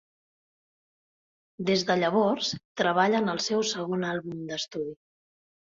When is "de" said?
1.91-1.97